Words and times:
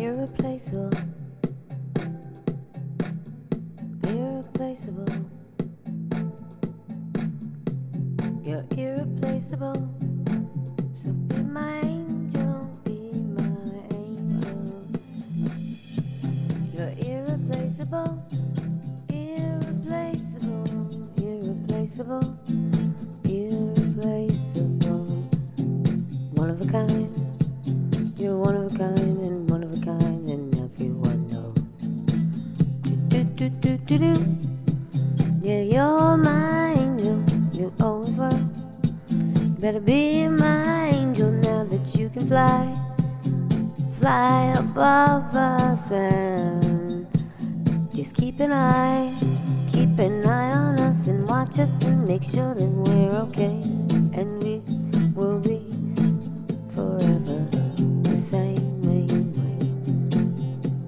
irreplaceable. 0.00 0.90
Irreplaceable. 4.02 5.04
You're 8.42 8.64
irreplaceable. 8.76 9.74
So 11.02 11.10
be 11.10 11.42
my 11.42 11.80
angel, 11.80 12.80
be 12.84 13.12
my 13.36 13.82
angel. 13.92 14.86
You're 16.72 16.94
irreplaceable. 17.06 18.24
Irreplaceable. 19.10 20.64
Irreplaceable. 21.18 22.49
Do 33.90 34.14
do. 34.14 34.36
Yeah, 35.42 35.62
you're 35.62 36.16
my 36.16 36.74
angel. 36.74 37.24
You 37.52 37.72
always 37.80 38.14
were. 38.14 38.40
You 39.10 39.56
better 39.58 39.80
be 39.80 40.28
my 40.28 40.90
angel 40.90 41.32
now 41.32 41.64
that 41.64 41.96
you 41.96 42.08
can 42.08 42.28
fly. 42.28 42.78
Fly 43.98 44.54
above 44.56 45.34
us 45.34 45.90
and 45.90 47.04
just 47.92 48.14
keep 48.14 48.38
an 48.38 48.52
eye. 48.52 49.12
Keep 49.72 49.98
an 49.98 50.24
eye 50.24 50.52
on 50.52 50.78
us 50.78 51.08
and 51.08 51.28
watch 51.28 51.58
us 51.58 51.72
and 51.82 52.06
make 52.06 52.22
sure 52.22 52.54
that 52.54 52.70
we're 52.84 53.16
okay. 53.26 53.58
And 54.14 54.40
we 54.40 54.62
will 55.16 55.40
be 55.40 55.66
forever 56.72 57.44
the 58.02 58.16
same 58.16 58.82
way. 58.86 59.06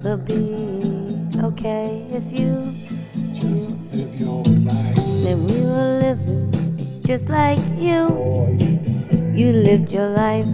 We'll 0.01 0.17
be 0.17 1.43
okay 1.43 2.05
if 2.13 2.31
you 2.31 2.92
Just 3.43 3.69
we 5.35 5.61
were 5.67 5.99
living 5.99 7.01
just 7.05 7.27
like 7.27 7.59
you. 7.75 8.07
You 9.35 9.51
lived 9.51 9.91
your 9.91 10.07
life, 10.07 10.47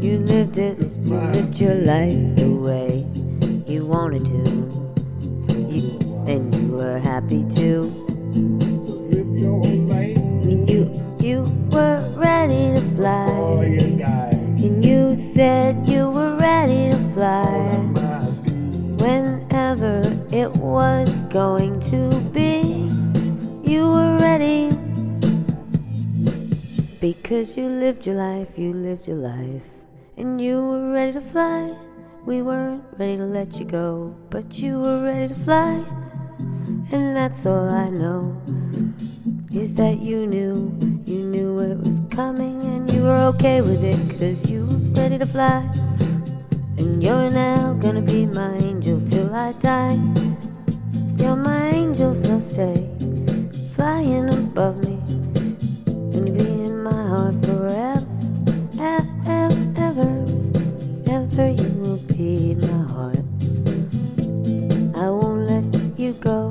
you 0.00 0.16
lived 0.18 0.56
it, 0.56 0.78
you 1.04 1.20
lived 1.20 1.60
your 1.60 1.74
life 1.74 2.16
the 2.36 2.48
way 2.56 3.06
you 3.66 3.84
wanted 3.84 4.24
to. 4.26 4.40
You, 5.52 6.00
and 6.26 6.54
you 6.54 6.68
were 6.68 6.98
happy 6.98 7.44
too. 7.54 7.92
just 8.32 9.02
live 9.12 9.38
your 9.38 9.62
life. 9.92 10.16
And 10.48 10.70
you, 10.70 10.90
you 11.20 11.42
were 11.70 12.00
ready 12.16 12.74
to 12.74 12.96
fly. 12.96 13.28
And 14.64 14.82
you 14.82 15.18
said 15.18 15.86
you 15.86 16.08
were 16.08 16.36
ready 16.38 16.92
to 16.92 16.98
fly. 17.12 17.79
It 20.40 20.56
was 20.56 21.20
going 21.28 21.80
to 21.92 22.18
be, 22.32 22.88
you 23.70 23.90
were 23.90 24.16
ready. 24.16 24.70
Because 26.98 27.58
you 27.58 27.68
lived 27.68 28.06
your 28.06 28.14
life, 28.14 28.56
you 28.56 28.72
lived 28.72 29.06
your 29.06 29.18
life, 29.18 29.68
and 30.16 30.40
you 30.40 30.64
were 30.64 30.92
ready 30.92 31.12
to 31.12 31.20
fly. 31.20 31.76
We 32.24 32.40
weren't 32.40 32.82
ready 32.96 33.18
to 33.18 33.26
let 33.26 33.58
you 33.58 33.66
go, 33.66 34.16
but 34.30 34.58
you 34.58 34.80
were 34.80 35.04
ready 35.04 35.28
to 35.28 35.38
fly. 35.38 35.84
And 36.90 37.14
that's 37.14 37.44
all 37.44 37.68
I 37.68 37.90
know 37.90 38.40
is 39.52 39.74
that 39.74 40.02
you 40.02 40.26
knew, 40.26 41.02
you 41.04 41.26
knew 41.26 41.58
it 41.58 41.76
was 41.84 42.00
coming, 42.08 42.64
and 42.64 42.90
you 42.90 43.02
were 43.02 43.20
okay 43.34 43.60
with 43.60 43.84
it, 43.84 44.00
cause 44.18 44.48
you 44.48 44.64
were 44.64 45.02
ready 45.02 45.18
to 45.18 45.26
fly. 45.26 45.89
And 46.80 47.02
you're 47.02 47.28
now 47.28 47.74
gonna 47.74 48.00
be 48.00 48.24
my 48.24 48.54
angel 48.56 48.98
till 49.02 49.34
I 49.34 49.52
die. 49.52 50.00
You're 51.18 51.36
my 51.36 51.68
angel, 51.68 52.14
so 52.14 52.40
stay 52.40 52.88
flying 53.74 54.32
above 54.32 54.78
me. 54.78 54.96
And 55.86 56.26
you 56.26 56.32
be 56.32 56.48
in 56.68 56.82
my 56.82 57.06
heart 57.12 57.34
forever, 57.44 58.06
ever, 58.80 59.58
ever, 59.76 60.10
ever. 61.06 61.50
You 61.50 61.70
will 61.82 62.00
be 62.16 62.54
my 62.54 62.82
heart. 62.94 63.24
I 64.96 65.10
won't 65.10 65.50
let 65.52 66.00
you 66.00 66.14
go. 66.14 66.48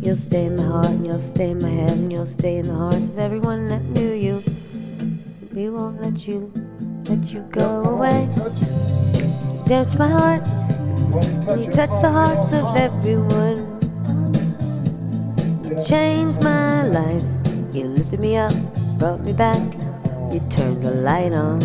You'll 0.00 0.14
stay 0.14 0.44
in 0.44 0.54
my 0.54 0.62
heart, 0.62 0.86
and 0.86 1.04
you'll 1.04 1.18
stay 1.18 1.50
in 1.50 1.60
my 1.60 1.68
head, 1.68 1.98
and 1.98 2.12
you'll 2.12 2.26
stay 2.26 2.58
in 2.58 2.68
the 2.68 2.74
hearts 2.74 3.08
of 3.08 3.18
everyone 3.18 3.68
that 3.70 3.82
knew 3.82 4.12
you. 4.12 4.40
We 5.52 5.68
won't 5.68 6.00
let 6.00 6.28
you, 6.28 6.52
let 7.08 7.32
you 7.32 7.40
go 7.50 7.82
away. 7.84 8.28
touch. 8.34 8.60
There's 9.66 9.96
my 9.96 10.08
heart. 10.08 10.44
Touch 11.42 11.66
You 11.66 11.72
touched 11.72 12.02
the 12.02 12.10
hearts 12.10 12.52
of 12.52 12.76
everyone. 12.76 13.56
You 15.64 15.82
changed 15.86 16.42
my 16.42 16.86
life. 16.86 17.24
You 17.72 17.84
lifted 17.84 18.20
me 18.20 18.36
up, 18.36 18.52
brought 18.98 19.22
me 19.22 19.32
back. 19.32 19.62
You 20.32 20.40
turned 20.50 20.84
the 20.84 20.90
light 20.90 21.32
on. 21.32 21.62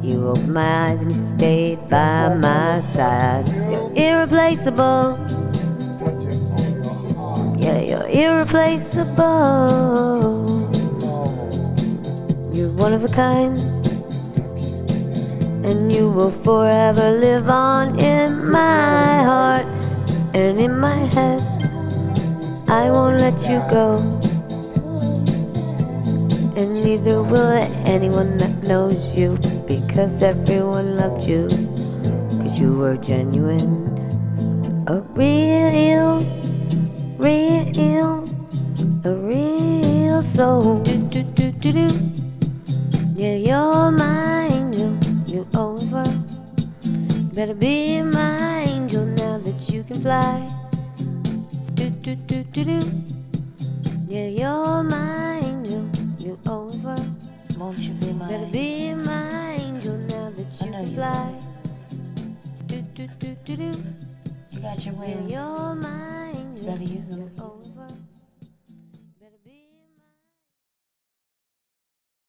You 0.00 0.28
opened 0.28 0.54
my 0.54 0.90
eyes 0.90 1.00
and 1.00 1.12
you 1.12 1.20
stayed 1.20 1.88
by 1.88 2.32
my 2.34 2.80
side. 2.80 3.48
You're 3.48 3.92
irreplaceable. 3.96 5.18
Touch. 5.98 6.24
Yeah, 7.60 7.80
you're 7.80 8.06
irreplaceable. 8.06 10.70
You're 12.54 12.70
one 12.70 12.92
of 12.92 13.02
a 13.02 13.08
kind. 13.08 13.77
And 15.68 15.92
you 15.92 16.08
will 16.08 16.30
forever 16.30 17.10
live 17.10 17.50
on 17.50 17.98
in 18.00 18.50
my 18.50 19.22
heart 19.22 19.66
and 20.32 20.58
in 20.58 20.78
my 20.80 20.96
head. 20.96 21.42
I 22.66 22.90
won't 22.90 23.18
let 23.18 23.38
you 23.42 23.60
go. 23.68 24.00
And 26.56 26.72
neither 26.72 27.22
will 27.22 27.52
anyone 27.84 28.38
that 28.38 28.62
knows 28.64 29.14
you 29.14 29.36
because 29.68 30.22
everyone 30.22 30.96
loved 30.96 31.28
you. 31.28 31.48
Cause 32.40 32.58
you 32.58 32.72
were 32.72 32.96
genuine. 32.96 33.92
A 34.88 35.02
real, 35.20 36.24
real, 37.18 38.24
a 39.04 39.12
real 39.14 40.22
soul. 40.22 40.82
Can 49.98 50.02
fly. 50.02 50.52
Do, 51.74 51.90
do, 51.90 52.14
do, 52.14 52.44
do, 52.44 52.64
do. 52.64 52.80
Yeah, 54.06 54.26
you're 54.28 54.82
my 54.82 55.38
angel. 55.42 55.88
You 56.18 56.38
always 56.46 56.80
were. 56.82 56.96
Won't 57.58 57.78
you 57.78 57.94
be 57.94 58.12
my 58.12 58.28
Better 58.28 58.52
be 58.52 58.94
my 58.94 59.52
angel 59.54 59.96
now 60.08 60.30
that 60.30 60.64
you 60.64 60.72
can 60.72 60.88
you 60.88 60.94
fly. 60.94 61.34
Do, 62.66 62.80
do, 62.94 63.06
do, 63.18 63.36
do, 63.44 63.56
do. 63.56 63.72
You 64.50 64.60
got 64.60 64.84
your 64.84 64.94
Yeah, 64.94 65.00
wings. 65.00 65.32
you're 65.32 65.74
my 65.74 66.30
angel. 66.34 66.66
Better 66.72 66.84
use 66.84 67.08
them. 67.08 67.30